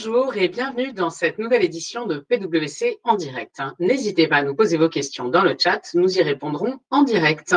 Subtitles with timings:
[0.00, 3.60] Bonjour et bienvenue dans cette nouvelle édition de PWC en direct.
[3.80, 7.56] N'hésitez pas à nous poser vos questions dans le chat, nous y répondrons en direct.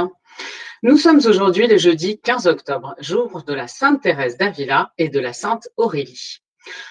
[0.82, 5.20] Nous sommes aujourd'hui le jeudi 15 octobre, jour de la Sainte Thérèse d'Avila et de
[5.20, 6.40] la Sainte Aurélie.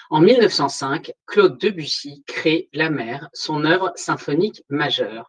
[0.09, 5.27] En 1905, Claude Debussy crée La mer, son œuvre symphonique majeure.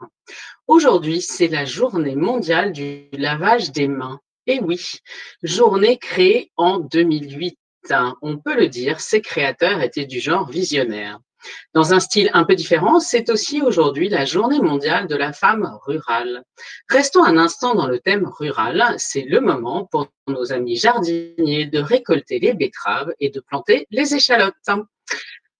[0.68, 4.20] Aujourd'hui, c'est la journée mondiale du lavage des mains.
[4.46, 5.00] Et oui,
[5.42, 7.58] journée créée en 2008
[8.22, 11.18] on peut le dire, ses créateurs étaient du genre visionnaire.
[11.74, 15.68] Dans un style un peu différent, c'est aussi aujourd'hui la journée mondiale de la femme
[15.84, 16.44] rurale.
[16.88, 18.94] Restons un instant dans le thème rural.
[18.98, 24.14] C'est le moment pour nos amis jardiniers de récolter les betteraves et de planter les
[24.14, 24.54] échalotes.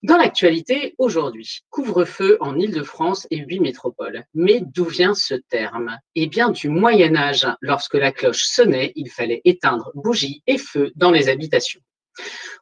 [0.04, 4.24] Dans l'actualité, aujourd'hui, couvre-feu en Île-de-France et huit métropoles.
[4.34, 5.96] Mais d'où vient ce terme?
[6.16, 10.90] Eh bien, du Moyen Âge, lorsque la cloche sonnait, il fallait éteindre bougies et feux
[10.96, 11.80] dans les habitations.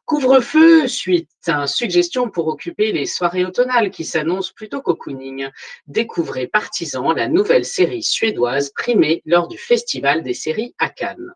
[0.05, 5.49] Couvre-feu suite à suggestion pour occuper les soirées automnales qui s'annoncent plutôt cocooning.
[5.87, 11.33] Découvrez Partisan, la nouvelle série suédoise primée lors du Festival des séries à Cannes.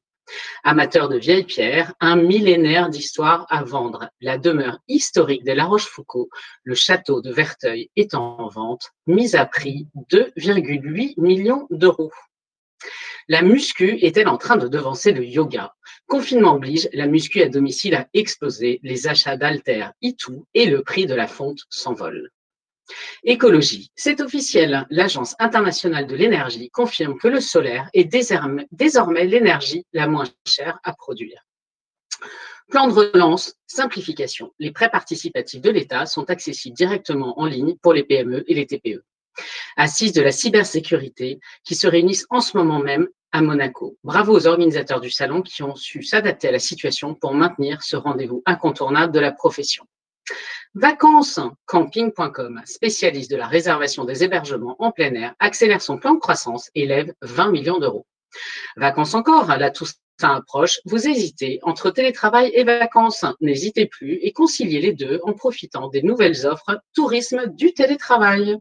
[0.63, 4.09] Amateur de vieilles pierres, un millénaire d'histoire à vendre.
[4.22, 6.27] La demeure historique de La Rochefoucauld,
[6.63, 12.11] le château de Verteuil, est en vente, mise à prix 2,8 millions d'euros.
[13.27, 15.73] La muscu est-elle en train de devancer le yoga?
[16.05, 20.83] Confinement oblige, la muscu à domicile a explosé, les achats d'haltères y tout et le
[20.83, 22.29] prix de la fonte s'envole.
[23.23, 24.85] Écologie, c'est officiel.
[24.91, 30.93] L'Agence internationale de l'énergie confirme que le solaire est désormais l'énergie la moins chère à
[30.93, 31.41] produire.
[32.69, 34.53] Plan de relance, simplification.
[34.59, 38.67] Les prêts participatifs de l'État sont accessibles directement en ligne pour les PME et les
[38.67, 39.03] TPE.
[39.78, 43.97] Assise de la cybersécurité qui se réunissent en ce moment même à Monaco.
[44.03, 47.97] Bravo aux organisateurs du salon qui ont su s'adapter à la situation pour maintenir ce
[47.97, 49.86] rendez-vous incontournable de la profession.
[50.73, 56.19] Vacances camping.com, spécialiste de la réservation des hébergements en plein air, accélère son plan de
[56.19, 58.06] croissance et lève 20 millions d'euros.
[58.78, 59.85] Vacances encore, là tout
[60.19, 63.25] ça approche, vous hésitez entre télétravail et vacances.
[63.41, 68.57] N'hésitez plus et conciliez les deux en profitant des nouvelles offres tourisme du télétravail.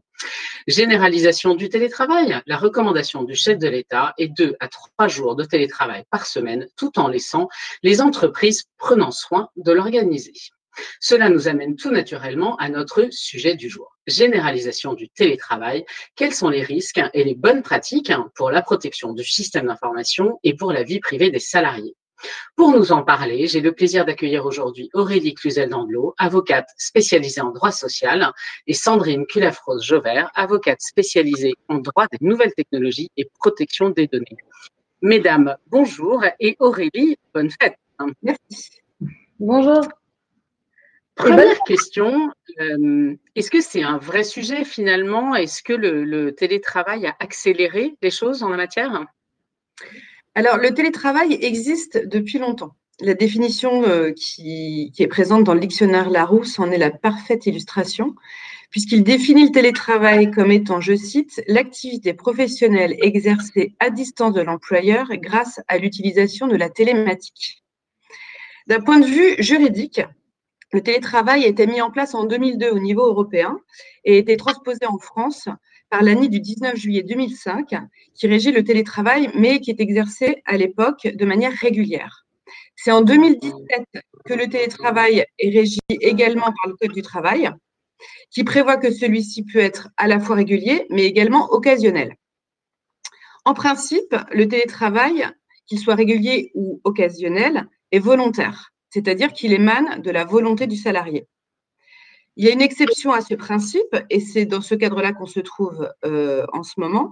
[0.67, 2.41] Généralisation du télétravail.
[2.45, 6.67] La recommandation du chef de l'État est deux à trois jours de télétravail par semaine,
[6.75, 7.47] tout en laissant
[7.83, 10.33] les entreprises prenant soin de l'organiser.
[10.99, 13.94] Cela nous amène tout naturellement à notre sujet du jour.
[14.07, 15.85] Généralisation du télétravail.
[16.15, 20.55] Quels sont les risques et les bonnes pratiques pour la protection du système d'information et
[20.55, 21.95] pour la vie privée des salariés?
[22.55, 27.71] Pour nous en parler, j'ai le plaisir d'accueillir aujourd'hui Aurélie Cluzel-Dandelot, avocate spécialisée en droit
[27.71, 28.31] social,
[28.67, 34.37] et Sandrine Culafros-Jovert, avocate spécialisée en droit des nouvelles technologies et protection des données.
[35.01, 37.77] Mesdames, bonjour, et Aurélie, bonne fête.
[38.23, 38.69] Merci.
[39.39, 39.83] Bonjour.
[41.15, 45.33] Première question, euh, est-ce que c'est un vrai sujet finalement?
[45.33, 49.05] Est-ce que le, télétravail a accéléré les choses en la matière?
[50.35, 52.75] Alors, le télétravail existe depuis longtemps.
[52.99, 57.45] La définition euh, qui, qui, est présente dans le dictionnaire Larousse en est la parfaite
[57.45, 58.15] illustration,
[58.69, 65.07] puisqu'il définit le télétravail comme étant, je cite, l'activité professionnelle exercée à distance de l'employeur
[65.13, 67.63] grâce à l'utilisation de la télématique.
[68.67, 70.01] D'un point de vue juridique,
[70.71, 73.59] le télétravail a été mis en place en 2002 au niveau européen
[74.03, 75.47] et a été transposé en France
[75.89, 77.75] par l'année du 19 juillet 2005
[78.13, 82.25] qui régit le télétravail mais qui est exercé à l'époque de manière régulière.
[82.75, 83.53] C'est en 2017
[84.25, 87.49] que le télétravail est régi également par le Code du travail
[88.31, 92.15] qui prévoit que celui-ci peut être à la fois régulier mais également occasionnel.
[93.45, 95.27] En principe, le télétravail,
[95.67, 101.27] qu'il soit régulier ou occasionnel, est volontaire c'est-à-dire qu'il émane de la volonté du salarié.
[102.37, 105.41] Il y a une exception à ce principe, et c'est dans ce cadre-là qu'on se
[105.41, 107.11] trouve euh, en ce moment.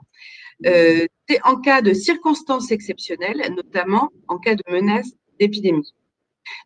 [0.66, 5.12] Euh, c'est en cas de circonstances exceptionnelles, notamment en cas de menace
[5.42, 5.94] d'épidémie.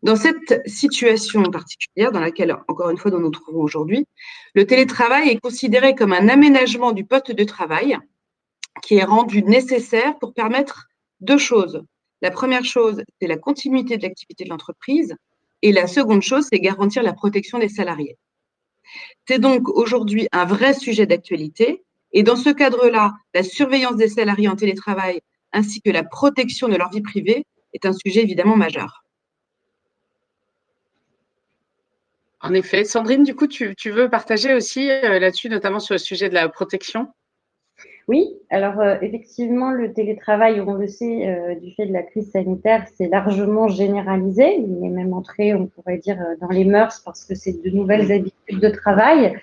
[0.04, 4.06] Dans cette situation particulière, dans laquelle, encore une fois, nous nous trouvons aujourd'hui,
[4.54, 7.98] le télétravail est considéré comme un aménagement du poste de travail
[8.84, 10.88] qui est rendu nécessaire pour permettre
[11.22, 11.84] deux choses.
[12.22, 15.16] La première chose, c'est la continuité de l'activité de l'entreprise.
[15.62, 18.18] Et la seconde chose, c'est garantir la protection des salariés.
[19.28, 21.84] C'est donc aujourd'hui un vrai sujet d'actualité.
[22.14, 25.22] Et dans ce cadre-là, la surveillance des salariés en télétravail
[25.52, 29.04] ainsi que la protection de leur vie privée est un sujet évidemment majeur.
[32.42, 32.84] En effet.
[32.84, 36.48] Sandrine, du coup, tu, veux partager aussi euh, là-dessus, notamment sur le sujet de la
[36.50, 37.08] protection?
[38.08, 42.32] Oui, alors euh, effectivement, le télétravail, on le sait, euh, du fait de la crise
[42.32, 44.60] sanitaire, c'est largement généralisé.
[44.60, 47.70] Il est même entré, on pourrait dire, euh, dans les mœurs parce que c'est de
[47.70, 49.38] nouvelles habitudes de travail.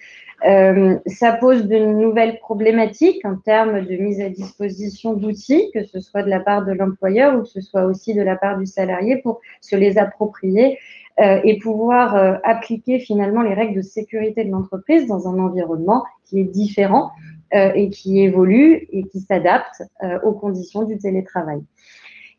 [0.45, 6.23] Ça pose de nouvelles problématiques en termes de mise à disposition d'outils, que ce soit
[6.23, 9.17] de la part de l'employeur ou que ce soit aussi de la part du salarié
[9.17, 10.79] pour se les approprier
[11.19, 16.45] et pouvoir appliquer finalement les règles de sécurité de l'entreprise dans un environnement qui est
[16.45, 17.11] différent
[17.55, 21.61] euh, et qui évolue et qui s'adapte euh, aux conditions du télétravail.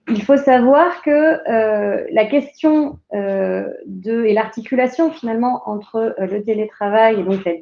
[0.09, 1.09] Il faut savoir que
[1.49, 7.53] euh, la question de, et l'articulation finalement entre le télétravail et donc la,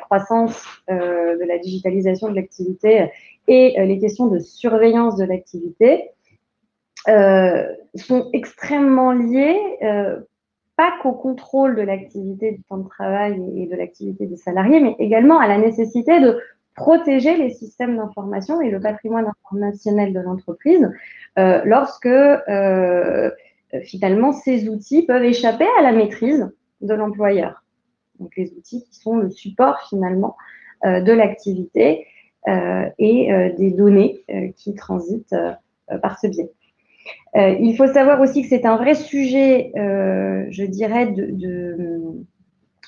[0.00, 3.10] croissance de la digitalisation de l'activité
[3.48, 6.10] et les questions de surveillance de l'activité
[7.06, 9.58] sont extrêmement liées,
[10.76, 14.96] pas qu'au contrôle de l'activité du temps de travail et de l'activité des salariés, mais
[14.98, 16.38] également à la nécessité de
[16.74, 20.90] protéger les systèmes d'information et le patrimoine informationnel de l'entreprise
[21.38, 23.30] euh, lorsque euh,
[23.84, 26.50] finalement ces outils peuvent échapper à la maîtrise
[26.80, 27.61] de l'employeur.
[28.22, 30.36] Donc les outils qui sont le support finalement
[30.84, 32.06] euh, de l'activité
[32.98, 34.24] et des données
[34.56, 35.36] qui transitent
[36.02, 36.50] par ce biais.
[37.36, 42.00] il faut savoir aussi que c'est un vrai sujet, je dirais, de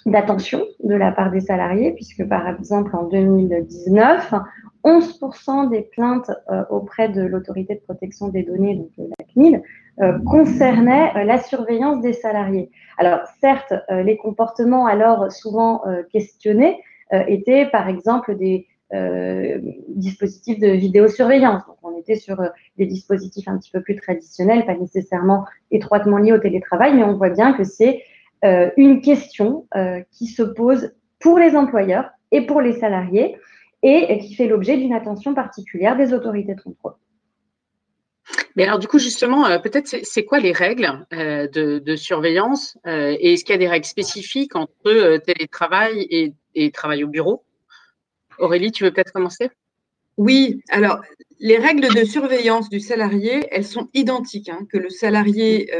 [0.07, 4.35] d'attention de la part des salariés, puisque par exemple en 2019,
[4.85, 9.63] 11% des plaintes euh, auprès de l'autorité de protection des données, donc la CNIL,
[10.01, 12.71] euh, concernaient euh, la surveillance des salariés.
[12.99, 15.83] Alors certes, les comportements alors souvent
[16.13, 16.81] questionnés
[17.11, 18.69] étaient par exemple des
[19.89, 21.67] dispositifs de vidéosurveillance.
[21.67, 22.41] Donc on était sur
[22.79, 27.17] des dispositifs un petit peu plus traditionnels, pas nécessairement étroitement liés au télétravail, mais on
[27.17, 28.05] voit bien que c'est
[28.45, 33.39] euh, une question euh, qui se pose pour les employeurs et pour les salariés
[33.83, 36.95] et qui fait l'objet d'une attention particulière des autorités de contrôle.
[38.57, 43.45] Mais alors du coup justement, euh, peut-être c'est quoi les règles de, surveillance et est-ce
[43.45, 47.45] qu'il y a des règles spécifiques entre télétravail et, travail au bureau?
[48.39, 49.51] Aurélie, tu veux peut-être commencer?
[50.17, 51.01] Oui, alors
[51.41, 55.71] les règles de surveillance du salarié, elles sont identiques, hein, que le salarié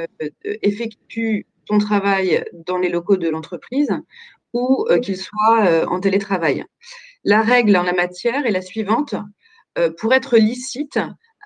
[0.43, 3.91] effectue ton travail dans les locaux de l'entreprise
[4.53, 6.65] ou euh, qu'il soit euh, en télétravail.
[7.25, 9.15] La règle en la matière est la suivante.
[9.77, 11.01] Euh, pour être licite,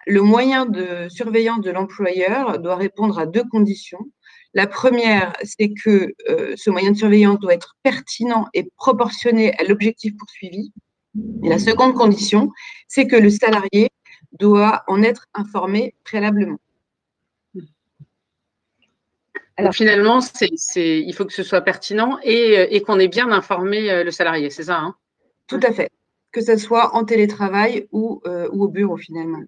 [0.08, 4.10] le moyen de surveillance de l'employeur doit répondre à deux conditions.
[4.54, 6.14] La première, c'est que
[6.56, 10.72] ce moyen de surveillance doit être pertinent et proportionné à l'objectif poursuivi.
[11.44, 12.50] Et la seconde condition,
[12.86, 13.90] c'est que le salarié
[14.32, 16.58] doit en être informé préalablement.
[19.58, 20.20] Alors, finalement,
[20.76, 24.50] il faut que ce soit pertinent et, euh, qu'on ait bien informé euh, le salarié,
[24.50, 24.94] c'est ça hein?
[25.48, 25.90] Tout à fait.
[26.30, 29.42] Que ce soit en télétravail ou, euh, au bureau finalement.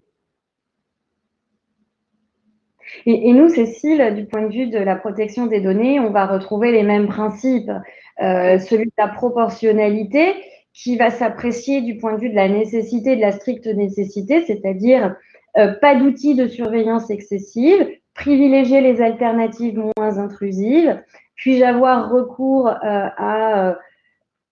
[3.05, 6.71] Et, nous, Cécile, du point de vue de la protection des données, on va retrouver
[6.71, 7.71] les mêmes principes.
[8.19, 10.33] celui de la proportionnalité
[10.73, 15.15] qui va s'apprécier du point de vue de la nécessité, de la stricte nécessité, c'est-à-dire
[15.53, 21.01] pas d'outils de surveillance excessive, privilégier les alternatives moins intrusives
[21.35, 23.75] Puis-je avoir recours euh, à euh,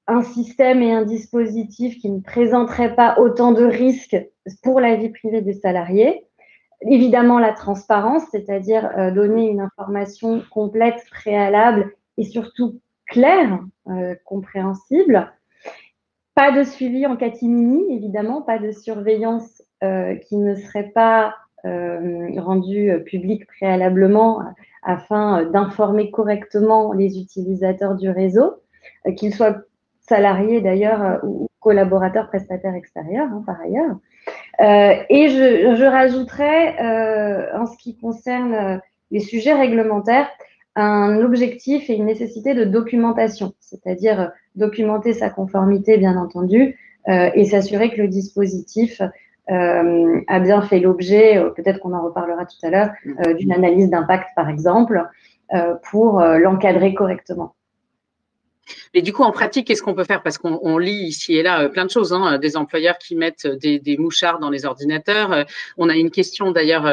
[0.07, 4.17] un système et un dispositif qui ne présenterait pas autant de risques
[4.63, 6.25] pour la vie privée des salariés
[6.81, 13.59] Évidemment, la transparence, c'est-à-dire euh, donner une information complète, préalable et surtout claire,
[14.23, 15.31] compréhensible.
[16.35, 21.33] Pas de suivi en catimini, évidemment, pas de surveillance qui ne serait pas
[21.65, 24.41] euh, rendu euh, public préalablement
[24.81, 28.61] afin euh, d'informer correctement les utilisateurs du réseau,
[29.17, 29.57] qu'ils soient
[29.99, 33.97] salariés d'ailleurs ou collaborateurs prestataires extérieurs hein, par ailleurs.
[34.59, 36.75] Et je, je rajouterais,
[37.53, 40.27] en ce qui concerne les sujets réglementaires,
[40.75, 47.91] un objectif et une nécessité de documentation, c'est-à-dire documenter sa conformité, bien entendu, et s'assurer
[47.91, 49.01] que le dispositif
[49.51, 52.91] euh, a bien fait l'objet, euh, peut-être qu'on en reparlera tout à l'heure,
[53.25, 55.03] euh, d'une analyse d'impact, par exemple,
[55.89, 57.55] pour l'encadrer correctement.
[58.93, 60.23] Mais du coup, en pratique, qu'est-ce qu'on peut faire?
[60.23, 63.97] Parce qu'on lit ici et là plein de choses, hein, des employeurs qui mettent des,
[63.97, 65.45] mouchards dans les ordinateurs.
[65.77, 66.85] On a une question d'ailleurs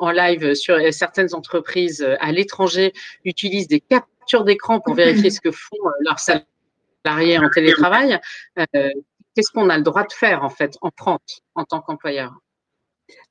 [0.00, 2.92] en, live sur certaines entreprises à l'étranger
[3.24, 8.20] utilisent des captures d'écran pour vérifier ce que font leurs salariés en télétravail.
[9.34, 12.34] Qu'est-ce qu'on a le droit de faire en fait en France en tant qu'employeur?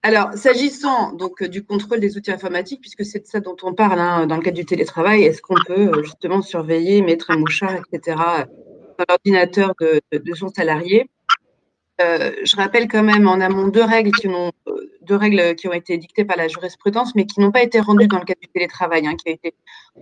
[0.01, 4.00] Alors, s'agissant donc du contrôle des outils informatiques, puisque c'est de ça dont on parle
[4.00, 7.75] hein, dans le cadre du télétravail, est-ce qu'on peut euh, justement surveiller, mettre un mouchard,
[7.75, 8.18] etc.,
[9.00, 10.01] dans l'ordinateur de,
[10.36, 11.10] son salarié?
[12.00, 14.51] Je rappelle quand même en amont deux règles qui ont,
[15.03, 18.08] deux règles qui ont été dictées par la jurisprudence, mais qui n'ont pas été rendues
[18.08, 19.56] dans le cadre du télétravail, hein, qui a été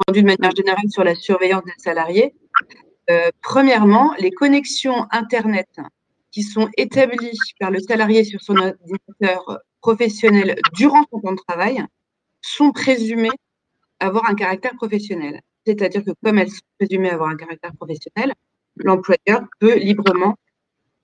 [0.07, 2.33] rendues de manière générale sur la surveillance des salariés.
[3.43, 5.69] premièrement, les connexions Internet
[6.31, 11.83] qui sont établies par le salarié sur son ordinateur professionnel durant son temps de travail
[12.41, 13.29] sont présumées
[13.99, 15.41] avoir un caractère professionnel.
[15.65, 18.33] C'est-à-dire que comme elles sont présumées avoir un caractère professionnel,
[18.77, 20.35] l'employeur peut librement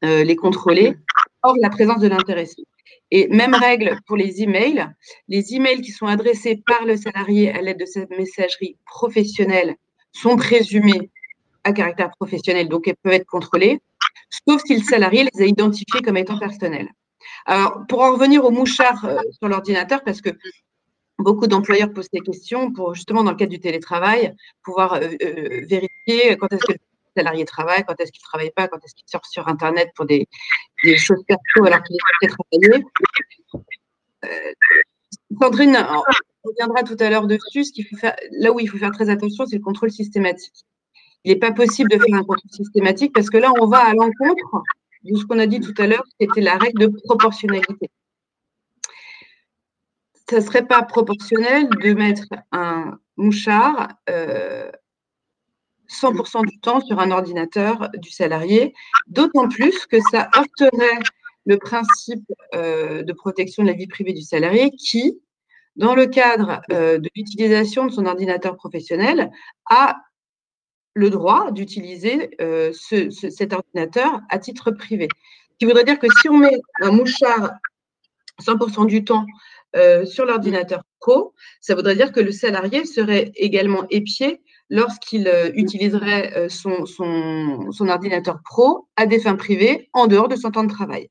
[0.03, 0.96] euh, les contrôler
[1.43, 2.63] hors la présence de l'intéressé.
[3.12, 4.88] Et même règle pour les emails.
[5.27, 9.75] Les emails qui sont adressés par le salarié à l'aide de cette messagerie professionnelle
[10.12, 11.12] sont présumés
[11.63, 13.81] à caractère professionnel, donc elles peuvent être contrôlées,
[14.47, 16.89] sauf si le salarié les a identifiés comme étant personnels.
[17.45, 20.31] Alors, pour en revenir au mouchard euh, sur l'ordinateur, parce que
[21.19, 25.65] beaucoup d'employeurs posent des questions pour justement dans le cadre du télétravail pouvoir euh, euh,
[25.65, 26.79] vérifier quand est-ce que le
[27.15, 30.05] salarié travaille, quand est-ce qu'il ne travaille pas, quand est-ce qu'il sort sur Internet pour
[30.05, 30.27] des,
[30.97, 32.86] choses perso alors qu'il est travailler.
[34.25, 34.53] Euh,
[35.39, 35.77] Sandrine
[36.43, 37.65] reviendra tout à l'heure dessus.
[38.31, 40.65] Là où il faut faire très attention, c'est le contrôle systématique.
[41.27, 43.93] Il n'est pas possible de faire un contrôle systématique parce que là, on va à
[43.93, 44.63] l'encontre
[45.03, 47.89] de ce qu'on a dit tout à l'heure, qui était la règle de proportionnalité.
[50.29, 54.72] Ça ne serait pas proportionnel de mettre un mouchard 100% euh,
[56.46, 58.74] du temps sur un ordinateur du salarié,
[59.07, 61.00] d'autant plus que ça heurterait
[61.46, 62.24] le principe
[62.55, 65.19] euh, de protection de la vie privée du salarié qui,
[65.75, 69.29] dans le cadre euh, de l'utilisation de son ordinateur professionnel,
[69.69, 69.98] a
[70.98, 72.32] le droit d'utiliser
[72.72, 75.08] cet ordinateur à titre privé.
[75.51, 77.51] Ce qui voudrait dire que si on met un mouchard
[78.42, 79.25] 100% du temps
[79.75, 85.51] euh, sur l'ordinateur pro, ça voudrait dire que le salarié serait également épié lorsqu'il euh,
[85.56, 90.63] utiliserait euh, son, son, ordinateur pro à des fins privées en dehors de son temps
[90.63, 91.10] de travail.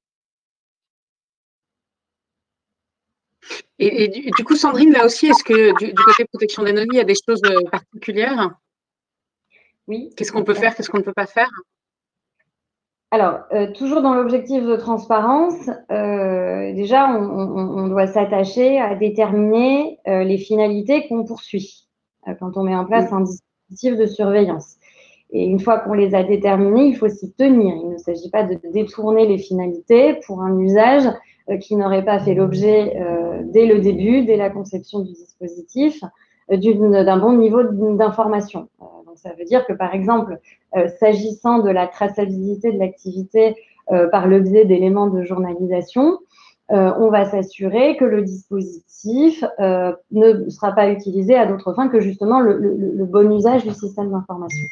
[3.79, 7.05] Et, du, coup, Sandrine, là aussi, est-ce que du, côté protection des il y a
[7.05, 8.51] des choses particulières?
[9.89, 10.13] Oui.
[10.17, 11.51] Qu'est-ce qu'on peut faire, qu'est-ce qu'on ne peut pas faire?
[13.13, 20.25] Alors, euh, toujours dans l'objectif de transparence, euh, déjà, on, doit s'attacher à déterminer euh,
[20.25, 21.87] les finalités qu'on poursuit
[22.41, 24.75] quand on met en place un dispositif de surveillance.
[25.31, 27.77] Et une fois qu'on les a déterminées, il faut s'y tenir.
[27.77, 31.09] Il ne s'agit pas de détourner les finalités pour un usage
[31.61, 32.97] qui n'aurait pas fait l'objet
[33.45, 36.03] dès le début, dès la conception du dispositif,
[36.49, 38.69] d'un bon niveau d'information.
[39.17, 40.39] Donc, ça veut dire que, par exemple,
[40.77, 43.57] euh, s'agissant de la traçabilité de l'activité
[43.93, 46.19] euh, par le biais d'éléments de journalisation,
[46.73, 52.01] euh, on va s'assurer que le dispositif ne sera pas utilisé à d'autres fins que
[52.01, 54.67] justement le, bon usage du système d'information.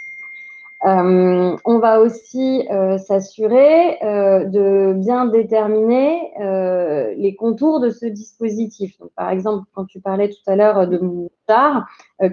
[0.84, 2.68] On va aussi
[3.06, 6.32] s'assurer de bien déterminer
[7.16, 8.96] les contours de ce dispositif.
[9.16, 11.86] par exemple, quand tu parlais tout à l'heure de mouchard,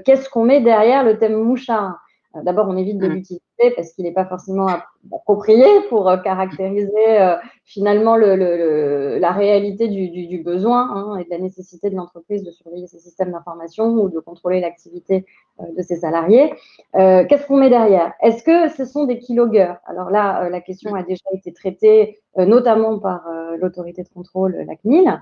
[0.06, 2.00] qu'est-ce qu'on met derrière le thème mouchard?
[2.34, 3.12] D'abord, on évite de mmh.
[3.12, 3.42] l'utiliser
[3.76, 4.68] parce qu'il n'est pas forcément
[5.12, 7.36] approprié pour euh, caractériser euh,
[7.66, 13.00] finalement la réalité du, besoin hein, et de la nécessité de l'entreprise de surveiller ses
[13.00, 15.26] systèmes d'information ou de contrôler l'activité
[15.60, 16.54] euh, de ses salariés.
[16.94, 18.14] Qu'est-ce qu'on met derrière?
[18.22, 19.78] Est-ce que ce sont des kilogueurs?
[19.86, 23.28] Alors là, la question a déjà été traitée notamment par
[23.60, 25.22] l'autorité de contrôle, la CNIL.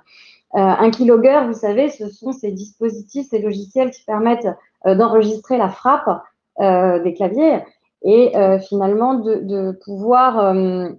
[0.54, 4.48] un kilogueur, vous savez, ce sont ces dispositifs, ces logiciels qui permettent
[4.86, 6.22] d'enregistrer la frappe
[6.60, 7.62] des claviers
[8.04, 10.90] et euh, finalement de, pouvoir euh,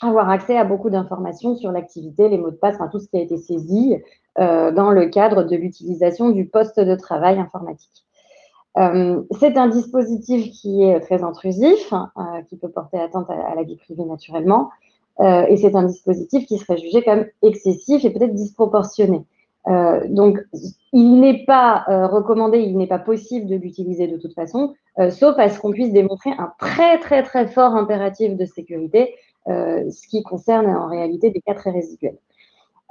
[0.00, 3.20] avoir accès à beaucoup d'informations sur l'activité, les mots de passe, tout ce qui a
[3.20, 3.96] été saisi
[4.38, 8.04] euh, dans le cadre de l'utilisation du poste de travail informatique.
[8.74, 11.92] c'est un dispositif qui est très intrusif,
[12.48, 14.70] qui peut porter atteinte à, la vie privée naturellement,
[15.20, 19.26] et c'est un dispositif qui serait jugé comme excessif et peut-être disproportionné.
[19.68, 20.38] Euh, donc,
[20.92, 25.10] il n'est pas euh, recommandé, il n'est pas possible de l'utiliser de toute façon, euh,
[25.10, 29.14] sauf à ce qu'on puisse démontrer un très très très fort impératif de sécurité,
[29.46, 32.18] ce qui concerne en réalité des cas très résiduels.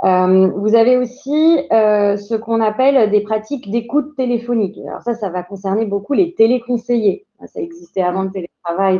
[0.01, 4.77] vous avez aussi ce qu'on appelle des pratiques d'écoute téléphonique.
[4.85, 7.25] Alors ça, ça va concerner beaucoup les téléconseillers.
[7.45, 8.99] Ça existait avant le télétravail,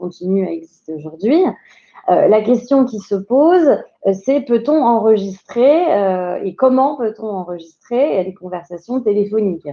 [0.00, 1.44] continue à exister aujourd'hui.
[2.08, 3.68] Euh, la question qui se pose,
[4.06, 9.68] euh, c'est peut-on enregistrer euh, et comment peut-on enregistrer les conversations téléphoniques?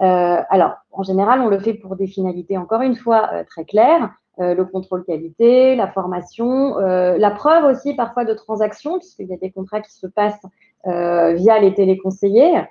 [0.00, 4.10] Alors, en général, on le fait pour des finalités, encore une fois, très claires.
[4.38, 9.52] le contrôle qualité, la formation, la preuve aussi parfois de transactions, puisqu'il y a des
[9.52, 10.44] contrats qui se passent
[10.84, 12.64] via les téléconseillers.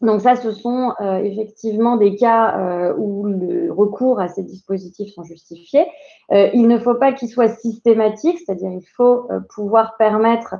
[0.00, 5.86] Donc ça, ce sont effectivement des cas où le recours à ces dispositifs sont justifiés.
[6.30, 10.54] il ne faut pas qu'ils soient systématiques, c'est-à-dire il faut pouvoir permettre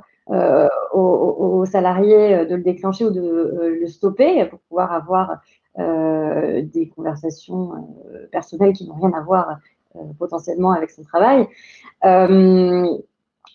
[0.93, 5.37] aux, salariés de le déclencher ou de le stopper pour pouvoir avoir
[5.77, 7.71] des conversations
[8.33, 9.57] personnelles qui n'ont rien à voir
[10.17, 11.47] potentiellement avec son travail.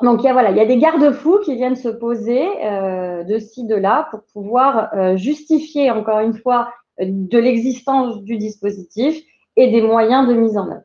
[0.03, 3.23] Donc il y a, voilà, il y a des garde-fous qui viennent se poser euh,
[3.23, 9.23] de ci, de là pour pouvoir euh, justifier encore une fois de l'existence du dispositif
[9.57, 10.83] et des moyens de mise en œuvre.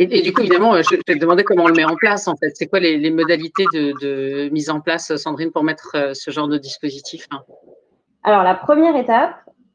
[0.00, 2.52] Et, du coup, évidemment, je, te demandais comment on le met en place en fait.
[2.54, 6.56] C'est quoi les, modalités de, mise en place, Sandrine, pour mettre euh, ce genre de
[6.56, 7.40] dispositif hein?
[8.22, 9.34] Alors la première étape,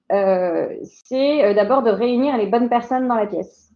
[0.09, 3.71] c'est d'abord de réunir les bonnes personnes dans la pièce.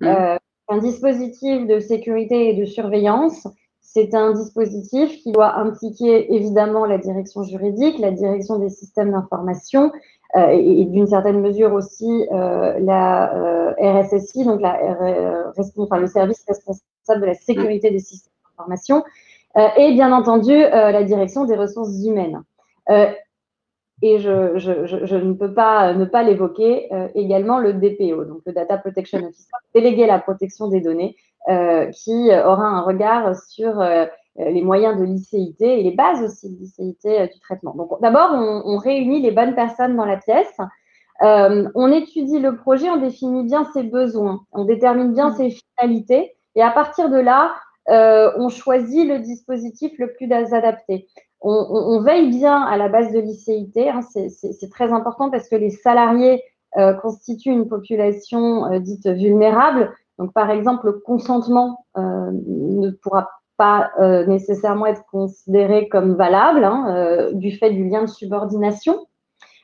[0.00, 0.36] Mmh
[0.68, 3.46] un dispositif de sécurité et de surveillance.
[3.80, 9.92] C'est un dispositif qui doit impliquer évidemment la direction juridique, la direction des systèmes d'information
[10.36, 14.78] euh, et, d'une certaine mesure aussi euh, la euh, RSSI, donc la,
[15.56, 19.04] le service responsable de la sécurité des systèmes d'information,
[19.78, 22.42] et bien entendu la direction des ressources humaines
[24.02, 28.76] et je, ne peux pas ne pas l'évoquer, euh, également le DPO, donc le Data
[28.76, 31.16] Protection Officer, délégué à la protection des données,
[31.48, 34.04] euh, qui aura un regard sur euh,
[34.36, 37.74] les moyens de l'ICIT et les bases aussi de l'ICIT du traitement.
[37.74, 40.58] Donc d'abord, on, on, réunit les bonnes personnes dans la pièce,
[41.22, 46.62] on étudie le projet, on définit bien ses besoins, on détermine bien ses finalités, et
[46.62, 47.54] à partir de là,
[47.88, 51.08] on choisit le dispositif le plus adapté
[51.40, 53.72] on, veille bien à la base de l'ICIT.
[53.88, 56.42] Hein, c'est très important parce que les salariés
[56.76, 59.94] euh, constituent une population euh, dite vulnérable.
[60.18, 63.90] Donc, par exemple, le consentement euh, ne pourra pas
[64.26, 69.06] nécessairement être considéré comme valable hein, du fait du lien de subordination.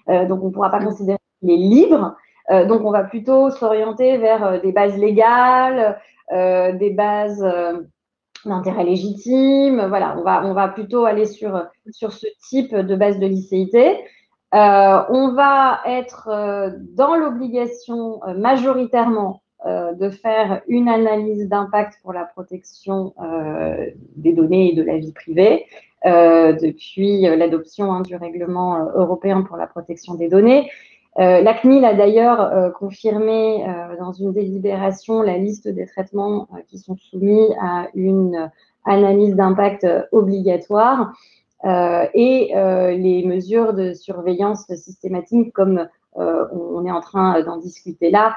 [0.09, 2.17] donc, on ne pourra pas considérer qu'il est libre.
[2.51, 6.01] donc, on va plutôt s'orienter vers des bases légales,
[6.31, 7.47] des bases
[8.49, 9.87] d'intérêt légitime.
[9.89, 13.99] Voilà, on va, on va plutôt aller sur, ce type de base de licéité.
[14.55, 22.13] Euh, on va être euh, dans l'obligation euh, majoritairement de faire une analyse d'impact pour
[22.13, 23.15] la protection
[24.17, 25.67] des données et de la vie privée
[26.05, 30.69] depuis l'adoption hein, du règlement européen pour la protection des données.
[31.19, 36.49] Euh, la CNIL a d'ailleurs euh, confirmé euh, dans une délibération la liste des traitements
[36.69, 38.51] qui sont soumis à une
[38.85, 41.13] analyse d'impact obligatoire
[41.65, 48.35] et les mesures de surveillance systématique, comme on est en train d'en discuter là,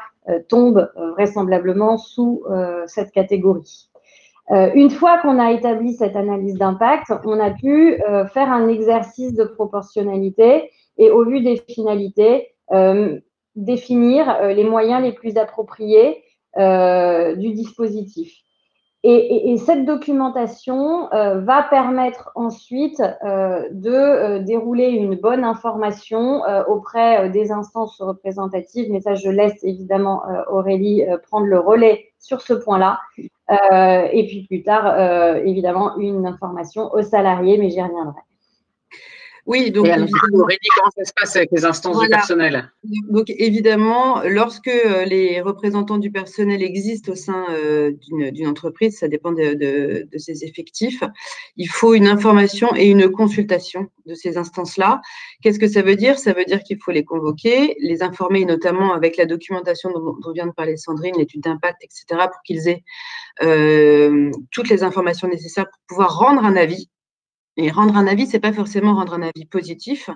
[0.47, 2.43] tombent vraisemblablement sous
[2.85, 3.89] cette catégorie.
[4.51, 7.99] une fois qu'on a établi cette analyse d'impact, on a pu
[8.31, 12.55] faire un exercice de proportionnalité et au vu des finalités, euh,
[13.56, 16.23] définir euh, les moyens les plus appropriés
[16.58, 18.34] euh, du dispositif.
[19.08, 28.88] Et, cette documentation va permettre ensuite de dérouler une bonne information auprès des instances représentatives.
[28.91, 32.99] Mais ça, je laisse évidemment Aurélie prendre le relais sur ce point-là.
[34.12, 34.99] et puis plus tard,
[35.38, 38.21] évidemment, une information aux salariés, mais j'y reviendrai.
[39.45, 40.10] Oui, donc Aurélie,
[40.75, 42.71] comment ça se passe avec les instances du personnel?
[43.10, 49.08] Donc évidemment, lorsque euh, les représentants du personnel existent au sein euh, d'une entreprise, ça
[49.08, 51.03] dépend de, ses effectifs,
[51.58, 55.01] il faut une information et une consultation de ces instances-là.
[55.43, 56.17] Qu'est-ce que ça veut dire?
[56.17, 60.47] Ça veut dire qu'il faut les convoquer, les informer notamment avec la documentation dont, vient
[60.47, 62.84] de parler Sandrine, l'étude d'impact, etc., pour qu'ils aient
[63.43, 66.89] euh, toutes les informations nécessaires pour pouvoir rendre un avis
[67.58, 70.10] et rendre un avis, c'est pas forcément rendre un avis positif.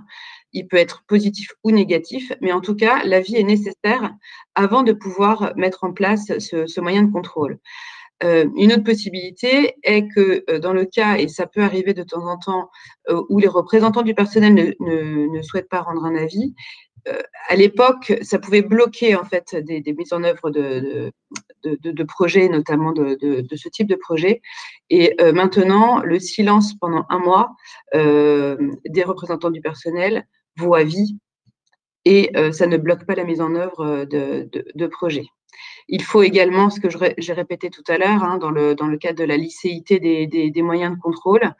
[0.54, 4.13] Il peut être positif ou négatif, mais en tout cas, l'avis est nécessaire
[4.56, 7.60] avant de pouvoir mettre en place ce, moyen de contrôle.
[8.21, 12.04] Euh, une autre possibilité est que euh, dans le cas, et ça peut arriver de
[12.04, 12.69] temps en temps,
[13.10, 16.54] euh, où les représentants du personnel ne, souhaitent pas rendre un avis,
[17.47, 21.11] à l'époque, ça pouvait bloquer en fait des, mises en œuvre de,
[22.03, 24.41] projets, notamment de, ce type de projet.
[24.89, 27.55] Et euh, maintenant, le silence pendant un mois
[27.95, 31.17] euh, des représentants du personnel vaut avis
[32.05, 35.25] et euh, ça ne bloque pas la mise en œuvre de, projets.
[35.87, 39.23] Il faut également, ce que j'ai répété tout à l'heure, hein, dans, le, cadre de
[39.23, 41.53] la licéité des moyens de contrôle,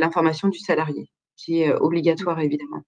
[0.00, 2.82] l'information du salarié, qui est obligatoire évidemment.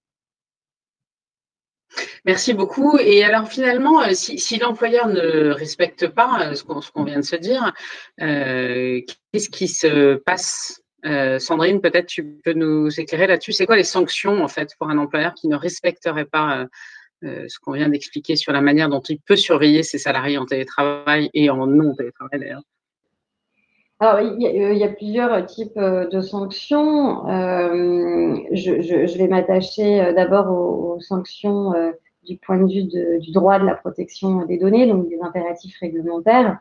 [2.25, 2.97] Merci beaucoup.
[2.99, 7.35] Et alors finalement, euh, si, l'employeur ne respecte pas euh, ce qu'on vient de se
[7.35, 7.73] dire,
[8.21, 10.79] euh, qu'est-ce qui se passe?
[11.39, 13.51] Sandrine, peut-être tu peux nous éclairer là-dessus.
[13.51, 16.65] C'est quoi les sanctions en fait pour un employeur qui ne respecterait pas
[17.21, 21.29] ce qu'on vient d'expliquer sur la manière dont il peut surveiller ses salariés en télétravail
[21.33, 22.61] et en non télétravail d'ailleurs?
[23.99, 27.25] Alors, il y, a, plusieurs types de sanctions.
[28.53, 31.73] je, vais m'attacher d'abord aux, sanctions
[32.25, 36.59] du point de vue du droit de la protection des données, donc des impératifs réglementaires.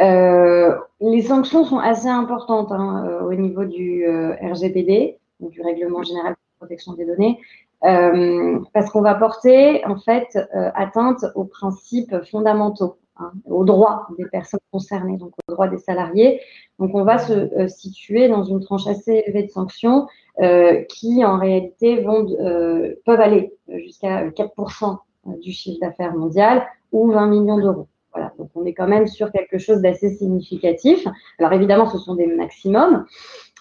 [0.00, 6.02] Euh, les sanctions sont assez importantes hein, euh, au niveau du euh, RGPD, du Règlement
[6.02, 7.38] général de protection des données,
[7.82, 10.38] parce qu'on va porter en fait
[10.74, 16.40] atteinte aux principes fondamentaux, hein, aux droits des personnes concernées, donc aux droits des salariés.
[16.78, 20.06] Donc on va se situer dans une tranche assez élevée de sanctions
[20.88, 22.26] qui en réalité vont,
[23.04, 24.96] peuvent aller jusqu'à 4%
[25.42, 27.88] du chiffre d'affaires mondial ou 20 millions d'euros.
[28.12, 31.06] Voilà, donc on est quand même sur quelque chose d'assez significatif.
[31.38, 33.04] Alors évidemment, ce sont des maximums.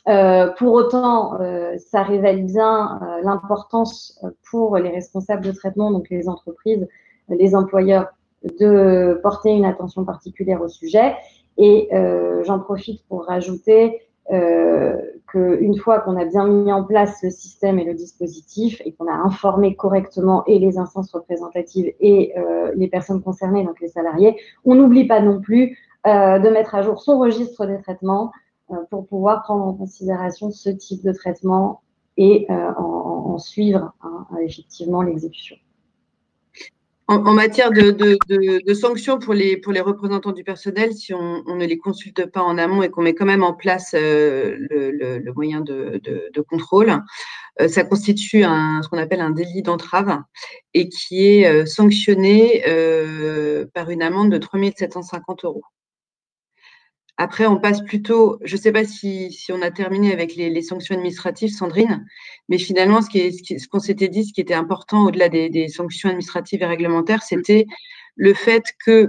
[0.08, 4.19] Euh, pour autant, euh, ça révèle bien euh, l'importance
[4.50, 6.88] pour les responsables de traitement, donc les entreprises,
[7.28, 8.08] les employeurs,
[8.43, 11.15] de porter une attention particulière au sujet.
[11.58, 11.89] Et
[12.45, 13.99] j'en profite pour rajouter
[14.32, 14.95] euh,
[15.32, 19.08] qu'une fois qu'on a bien mis en place le système et le dispositif et qu'on
[19.08, 24.39] a informé correctement et les instances représentatives et euh, les personnes concernées, donc les salariés,
[24.65, 28.32] on n'oublie pas non plus euh, de mettre à jour son registre des traitements
[28.91, 31.82] pour pouvoir prendre en considération ce type de traitement
[32.17, 35.56] et en, suivre hein, effectivement l'exécution.
[37.10, 42.43] En, matière de, sanctions pour les, représentants du personnel, si on, ne les consulte pas
[42.43, 46.00] en amont et qu'on met quand même en place euh, le, moyen de,
[46.48, 47.02] contrôle,
[47.62, 50.22] euh, ça constitue ce qu'on appelle un délit d'entrave
[50.76, 52.62] et qui est euh, sanctionné
[53.74, 55.63] par une amende de 3 750 euros.
[57.21, 60.95] Après, on passe plutôt, je ne sais pas si, on a terminé avec les, sanctions
[60.95, 62.05] administratives, Sandrine,
[62.47, 66.65] mais finalement, ce qu'on s'était dit, ce qui était important au-delà des, sanctions administratives et
[66.65, 67.65] réglementaires, c'était
[68.15, 69.08] le fait que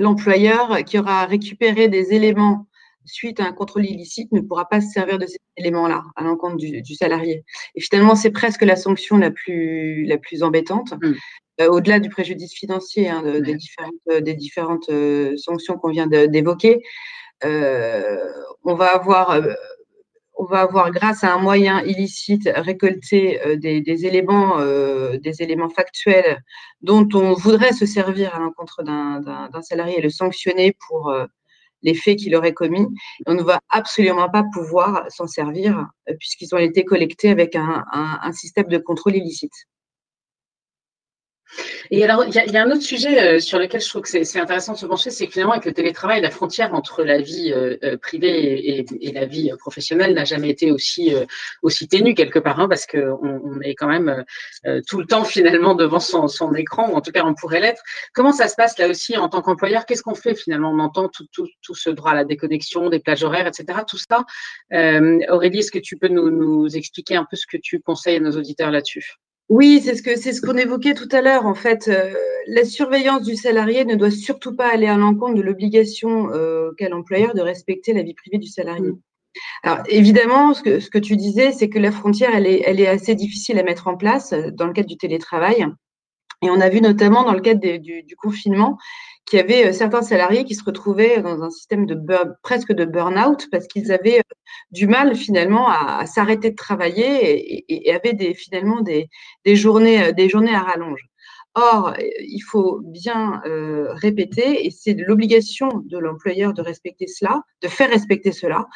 [0.00, 2.66] l'employeur qui aura récupéré des éléments
[3.04, 6.56] suite à un contrôle illicite ne pourra pas se servir de ces éléments-là à l'encontre
[6.56, 7.44] du, salarié.
[7.76, 10.94] Et finalement, c'est presque la sanction la plus, embêtante.
[11.00, 11.12] Mmh.
[11.62, 16.06] Euh, au-delà du préjudice financier, hein, des différentes, euh, des différentes euh, sanctions qu'on vient
[16.06, 16.82] d'évoquer,
[17.44, 19.40] on va avoir
[20.38, 26.40] on va avoir, grâce à un moyen illicite, récolté des, éléments, des éléments factuels
[26.80, 31.12] dont on voudrait se servir à l'encontre d'un salarié et le sanctionner pour
[31.82, 32.86] les faits qu'il aurait commis.
[33.26, 38.68] On ne va absolument pas pouvoir s'en servir puisqu'ils ont été collectés avec un système
[38.68, 39.66] de contrôle illicite.
[41.90, 44.40] Et alors, il y, a un autre sujet euh, sur lequel je trouve que c'est
[44.40, 47.52] intéressant de se pencher, c'est que finalement, avec le télétravail, la frontière entre la vie
[47.52, 51.14] euh, euh, privée et, la vie professionnelle n'a jamais été aussi,
[51.60, 54.24] aussi ténue quelque part, hein, parce qu'on on est quand même
[54.86, 57.82] tout le temps finalement devant son, écran, ou en tout cas on pourrait l'être.
[58.14, 59.84] Comment ça se passe là aussi en tant qu'employeur?
[59.84, 60.70] Qu'est-ce qu'on fait finalement?
[60.70, 63.80] On entend tout, ce droit à la déconnexion, des plages horaires, etc.
[63.86, 64.24] Tout ça.
[65.28, 68.32] Aurélie, est-ce que tu peux nous expliquer un peu ce que tu conseilles à nos
[68.32, 69.18] auditeurs là-dessus?
[69.48, 71.46] Oui, c'est ce que c'est ce qu'on évoquait tout à l'heure.
[71.46, 72.14] En fait, euh,
[72.46, 76.88] la surveillance du salarié ne doit surtout pas aller à l'encontre de l'obligation euh, qu'a
[76.88, 78.88] l'employeur de respecter la vie privée du salarié.
[78.88, 79.00] Mm.
[79.62, 82.80] Alors évidemment, ce que, ce que tu disais, c'est que la frontière, elle est, elle
[82.80, 85.66] est assez difficile à mettre en place euh, dans le cadre du télétravail.
[86.42, 88.76] Et on a vu notamment dans le cadre du, du, confinement
[89.24, 91.98] qu'il y avait euh, certains salariés qui se retrouvaient dans un système de
[92.42, 94.34] presque de burn-out parce qu'ils avaient euh,
[94.70, 99.08] du mal finalement à, s'arrêter de travailler et, avaient des, finalement des,
[99.44, 101.06] des, journées, euh, des journées à rallonge.
[101.54, 107.90] Or, il faut bien répéter, et c'est l'obligation de l'employeur de respecter cela, de faire
[107.90, 108.68] respecter cela,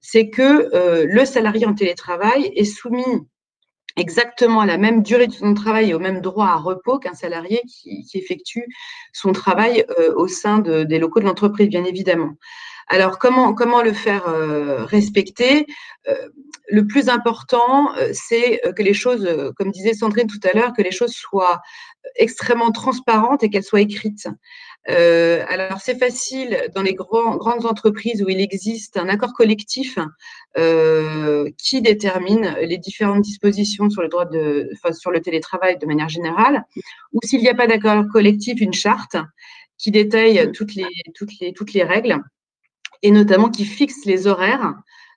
[0.00, 3.28] c'est que le salarié en télétravail est soumis
[3.96, 7.14] exactement à la même durée de son travail et au même droit à repos qu'un
[7.14, 8.66] salarié qui, effectue
[9.12, 12.34] son travail euh, au sein des locaux de l'entreprise, bien évidemment.
[12.88, 15.66] Alors, comment, comment le faire euh, respecter?
[16.08, 16.14] Euh,
[16.68, 20.92] Le plus important, c'est que les choses, comme disait Sandrine tout à l'heure, que les
[20.92, 21.60] choses soient
[22.16, 24.28] extrêmement transparentes et qu'elles soient écrites.
[24.88, 29.98] Euh, alors, c'est facile dans les grandes entreprises où il existe un accord collectif
[30.56, 36.08] euh, qui détermine les différentes dispositions sur le droit de, sur le télétravail de manière
[36.08, 36.64] générale,
[37.12, 39.16] ou s'il n'y a pas d'accord collectif, une charte
[39.78, 42.22] qui détaille toutes les, toutes les, toutes les règles
[43.02, 44.74] et notamment qui fixe les horaires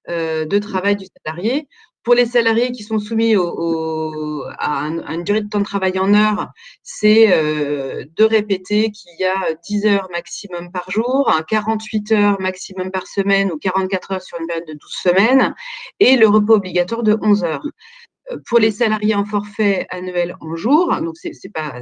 [0.09, 1.67] euh, de travail du salarié
[2.03, 6.47] pour les salariés qui sont soumis à, une durée de temps de travail en heures,
[6.81, 13.05] c'est de répéter qu'il y a 10 heures maximum par jour, 48 heures maximum par
[13.05, 15.55] semaine ou 44 heures sur une période de 12 semaines,
[15.99, 17.67] et le repos obligatoire de 11 heures.
[18.47, 21.81] Pour les salariés en forfait annuel en jour, donc c'est pas,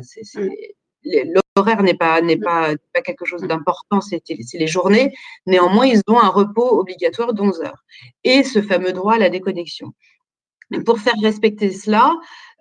[1.55, 4.21] l'horaire n'est pas, n'est pas, pas quelque chose d'important, c'est
[4.53, 5.13] les journées.
[5.45, 7.83] Néanmoins, ils ont un repos obligatoire d'11 heures
[8.23, 9.93] et ce fameux droit à la déconnexion.
[10.85, 12.13] pour faire respecter cela,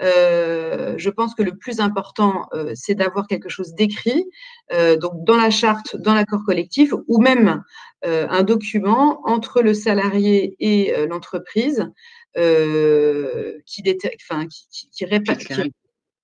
[0.02, 4.26] euh, je pense que le plus important, euh, c'est d'avoir quelque chose d'écrit,
[4.72, 7.62] euh, donc dans la charte, dans l'accord collectif, ou même
[8.02, 11.90] un document entre le salarié et l'entreprise
[12.37, 13.82] qui,
[14.22, 15.44] enfin, qui, qui, répète,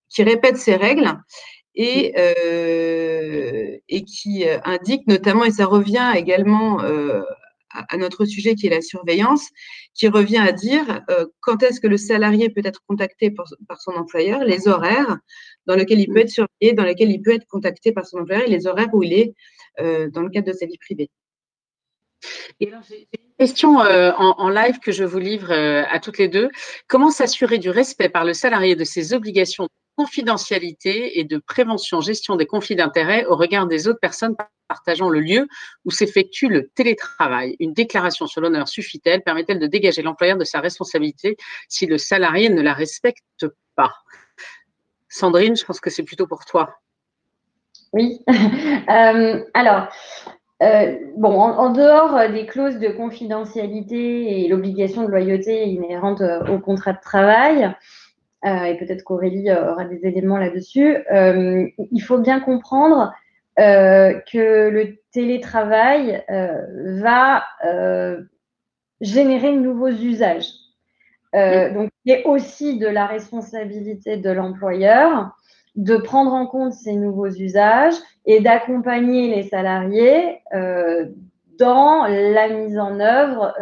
[0.08, 1.18] qui, répète ces règles
[1.74, 7.22] et, euh, et qui indique notamment, et ça revient également euh,
[7.70, 9.48] à, notre sujet qui est la surveillance,
[9.94, 11.02] qui revient à dire
[11.40, 15.16] quand est-ce que le salarié peut être contacté par, son employeur, les horaires
[15.66, 18.46] dans lesquels il peut être surveillé, dans lesquels il peut être contacté par son employeur
[18.46, 19.35] et les horaires où il est
[19.78, 21.08] dans le cadre de sa vie privée.
[22.61, 26.28] Et alors, j'ai une question en, en, live que je vous livre à toutes les
[26.28, 26.50] deux.
[26.88, 32.37] Comment s'assurer du respect par le salarié de ses obligations confidentialité et de prévention gestion
[32.37, 34.35] des conflits d'intérêts au regard des autres personnes
[34.68, 35.48] partageant le lieu
[35.85, 37.57] où s'effectue le télétravail.
[37.61, 39.22] Une déclaration sur l'honneur suffit-elle?
[39.22, 41.37] Permet-elle de dégager l'employeur de sa responsabilité
[41.68, 43.92] si le salarié ne la respecte pas?
[45.09, 46.74] Sandrine, je pense que c'est plutôt pour toi.
[47.92, 48.20] Oui.
[48.88, 49.88] Euh, alors,
[50.61, 57.00] euh, en, dehors des clauses de confidentialité et l'obligation de loyauté inhérente au contrat de
[57.00, 57.72] travail,
[58.44, 63.12] et peut-être qu'Aurélie euh, aura des éléments là-dessus, euh, il faut bien comprendre
[63.59, 66.24] que le télétravail
[67.02, 67.44] va
[69.02, 70.48] générer de nouveaux usages.
[71.35, 75.37] donc, il est aussi de la responsabilité de l'employeur
[75.76, 77.92] de prendre en compte ces nouveaux usages
[78.24, 80.38] et d'accompagner les salariés
[81.59, 83.55] dans la mise en œuvre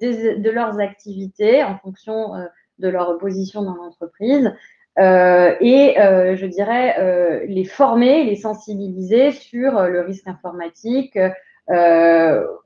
[0.00, 2.32] de leurs activités en fonction
[2.78, 4.52] de leur position dans l'entreprise.
[4.98, 11.18] Euh, et euh, je dirais euh, les former, les sensibiliser sur le risque informatique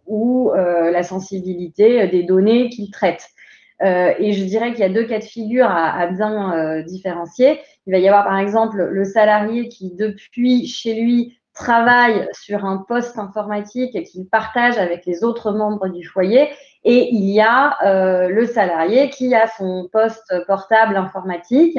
[0.06, 3.28] ou la sensibilité des données qu'ils traitent.
[3.80, 7.60] et je dirais qu'il y a deux cas de figure à, bien différencier.
[7.86, 12.84] Il va y avoir par exemple le salarié qui, depuis chez lui, travaille sur un
[12.86, 16.48] poste informatique qu'il partage avec les autres membres du foyer
[16.84, 21.78] et il y a euh, le salarié qui a son poste portable informatique,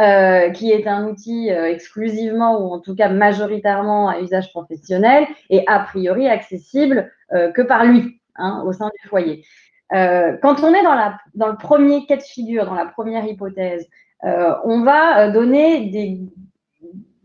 [0.00, 5.26] euh, qui est un outil euh, exclusivement ou en tout cas majoritairement à usage professionnel
[5.50, 7.10] et a priori accessible
[7.54, 9.42] que par lui hein, au sein du foyer.
[9.90, 13.88] quand on est dans, la, dans le premier cas de figure, dans la première hypothèse,
[14.22, 16.20] on va donner des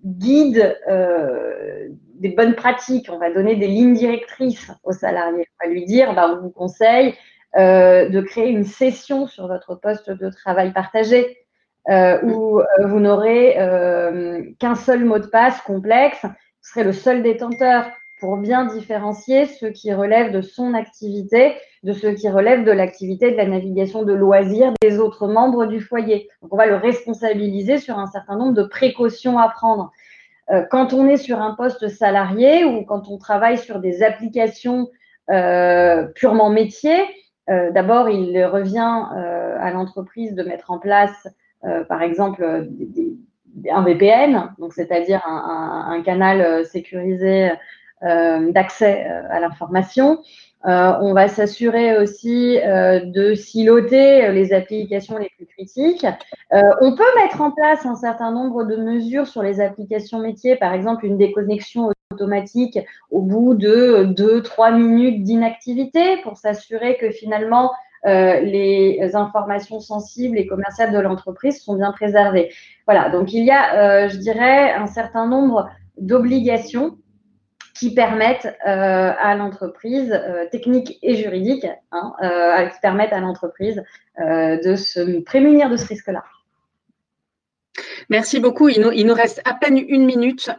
[0.06, 0.78] guides
[2.20, 5.48] des bonnes pratiques, on va donner des lignes directrices aux salariés.
[5.62, 7.14] On va lui dire, bah, on vous conseille
[7.58, 11.38] euh, de créer une session sur votre poste de travail partagé
[11.90, 13.56] euh, où euh, vous n'aurez
[14.60, 16.24] qu'un seul mot de passe complexe.
[16.24, 21.94] Vous serez le seul détenteur pour bien différencier ce qui relève de son activité de
[21.94, 26.30] ce qui relève de l'activité de la navigation de loisirs des autres membres du foyer.
[26.42, 29.92] Donc, on va le responsabiliser sur un certain nombre de précautions à prendre.
[30.52, 34.90] Euh, quand on est sur un poste salarié ou quand on travaille sur des applications
[35.30, 36.98] euh, purement métier,
[37.50, 39.04] euh, d'abord, il revient
[39.60, 41.28] à l'entreprise de mettre en place,
[41.90, 42.68] par exemple,
[43.72, 47.52] un VPN, donc c'est-à-dire un, canal sécurisé
[48.02, 50.22] d'accès à l'information.
[50.66, 56.06] Euh, on va s'assurer aussi euh, de siloter euh, les applications les plus critiques.
[56.52, 60.74] on peut mettre en place un certain nombre de mesures sur les applications métiers, par
[60.74, 62.80] exemple une déconnexion automatique
[63.12, 67.72] au bout de 2-3 minutes d'inactivité pour s'assurer que finalement
[68.06, 72.52] les informations sensibles et commerciales de l'entreprise sont bien préservées.
[72.86, 76.98] Voilà, donc il y a, je dirais, un certain nombre d'obligations
[77.78, 83.84] qui permettent euh, à l'entreprise, euh, technique et juridique, hein, euh, qui permettent à l'entreprise
[84.20, 86.24] de se prémunir de ce risque-là.
[88.10, 88.68] Merci beaucoup.
[88.68, 90.50] Il nous, reste à peine une minute.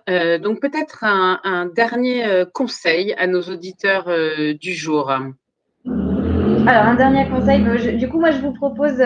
[0.40, 4.08] donc peut-être un, dernier conseil à nos auditeurs
[4.54, 5.10] du jour.
[5.10, 7.96] Alors un dernier conseil.
[7.96, 9.02] Du coup, moi je vous propose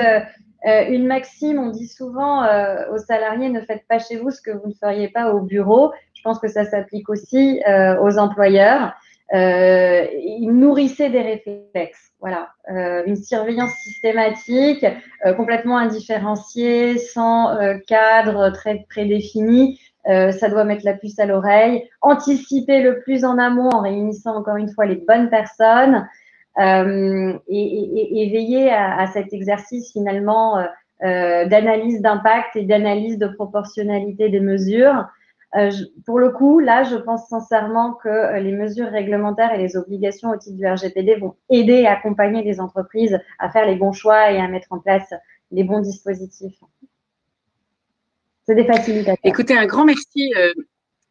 [0.66, 1.58] une maxime.
[1.58, 2.42] On dit souvent
[2.92, 5.92] aux salariés ne faites pas chez vous ce que vous ne feriez pas au bureau.
[6.22, 8.92] Je pense que ça s'applique aussi euh, aux employeurs.
[9.32, 12.12] il nourrissait des réflexes.
[12.20, 14.86] Voilà, une surveillance systématique,
[15.36, 17.56] complètement indifférenciée, sans
[17.88, 23.38] cadre très prédéfini, euh, ça doit mettre la puce à l'oreille, anticiper le plus en
[23.38, 26.08] amont en réunissant encore une fois les bonnes personnes
[26.58, 34.40] euh, et, veiller à, cet exercice finalement euh, d'analyse d'impact et d'analyse de proportionnalité des
[34.40, 35.06] mesures.
[36.06, 40.36] Pour le coup, là, je pense sincèrement que les mesures réglementaires et les obligations au
[40.36, 44.38] titre du RGPD vont aider et accompagner les entreprises à faire les bons choix et
[44.38, 45.12] à mettre en place
[45.50, 46.58] les bons dispositifs.
[48.46, 49.18] C'est des facilitateurs.
[49.22, 50.32] Écoutez, un grand merci.
[50.36, 50.52] Euh,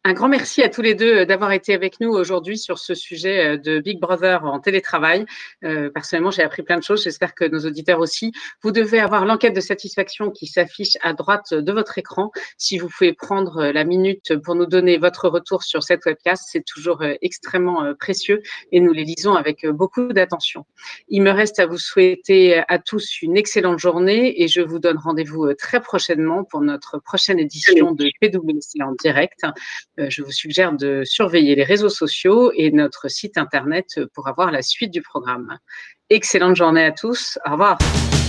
[0.04, 2.96] un grand merci à tous les deux euh, d'avoir été avec nous aujourd'hui sur ce
[2.96, 5.26] sujet euh, de Big Brother en télétravail.
[5.64, 7.04] Euh, personnellement, j'ai appris plein de choses.
[7.04, 8.32] J'espère que nos auditeurs aussi.
[8.64, 12.32] Vous devez avoir l'enquête de satisfaction qui s'affiche à droite de votre écran.
[12.58, 16.66] Si vous pouvez prendre la minute pour nous donner votre retour sur cette webcast, c'est
[16.66, 20.66] toujours extrêmement précieux et nous les lisons avec beaucoup d'attention.
[21.10, 24.98] Il me reste à vous souhaiter à tous une excellente journée et je vous donne
[24.98, 29.44] rendez-vous très prochainement pour notre prochaine édition de PwC en direct.
[30.00, 34.52] Euh, je vous suggère de surveiller les réseaux sociaux et notre site internet pour avoir
[34.52, 35.58] la suite du programme.
[36.10, 37.38] Excellente journée à tous.
[37.46, 37.78] Au revoir.
[37.82, 38.21] Au revoir.